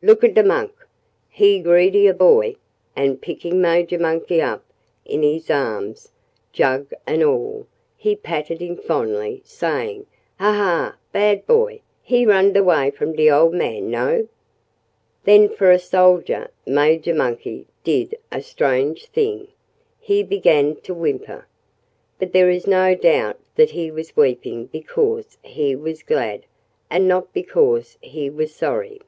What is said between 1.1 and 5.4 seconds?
He greed a boy!" And picking Major Monkey up in